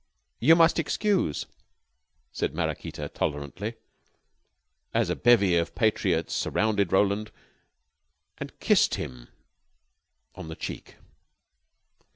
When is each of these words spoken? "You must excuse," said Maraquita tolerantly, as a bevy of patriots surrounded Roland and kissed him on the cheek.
"You 0.39 0.55
must 0.55 0.79
excuse," 0.79 1.45
said 2.33 2.55
Maraquita 2.55 3.07
tolerantly, 3.09 3.75
as 4.95 5.11
a 5.11 5.15
bevy 5.15 5.55
of 5.57 5.75
patriots 5.75 6.33
surrounded 6.33 6.91
Roland 6.91 7.29
and 8.39 8.59
kissed 8.59 8.95
him 8.95 9.27
on 10.33 10.47
the 10.47 10.55
cheek. 10.55 10.95